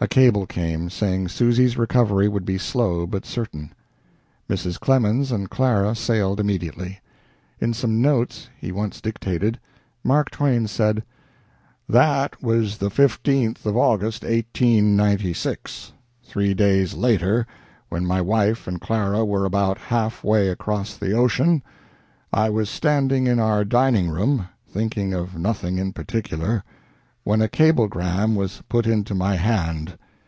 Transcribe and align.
A 0.00 0.08
cable 0.08 0.44
came, 0.44 0.90
saying 0.90 1.28
Susy's 1.28 1.78
recovery 1.78 2.28
would 2.28 2.44
be 2.44 2.58
slow 2.58 3.06
but 3.06 3.24
certain. 3.24 3.72
Mrs. 4.50 4.78
Clemens 4.78 5.32
and 5.32 5.48
Clara 5.48 5.94
sailed 5.94 6.38
immediately. 6.40 7.00
In 7.58 7.72
some 7.72 8.02
notes 8.02 8.50
he 8.60 8.70
once 8.70 9.00
dictated, 9.00 9.58
Mark 10.02 10.30
Twain 10.30 10.66
said: 10.66 11.04
"That 11.88 12.42
was 12.42 12.76
the 12.76 12.90
15th 12.90 13.64
of 13.64 13.78
August, 13.78 14.24
1896. 14.24 15.92
Three 16.22 16.52
days 16.52 16.92
later, 16.92 17.46
when 17.88 18.04
my 18.04 18.20
wife 18.20 18.66
and 18.68 18.78
Clara 18.82 19.24
were 19.24 19.46
about 19.46 19.78
half 19.78 20.22
way 20.22 20.48
across 20.50 20.98
the 20.98 21.12
ocean, 21.12 21.62
I 22.30 22.50
was 22.50 22.68
standing 22.68 23.26
in 23.26 23.38
our 23.38 23.64
dining 23.64 24.10
room, 24.10 24.48
thinking 24.68 25.14
of 25.14 25.38
nothing 25.38 25.78
in 25.78 25.94
particular, 25.94 26.62
when 27.26 27.40
a 27.40 27.48
cablegram 27.48 28.34
was 28.34 28.62
put 28.68 28.86
into 28.86 29.14
my 29.14 29.34
hand. 29.34 29.96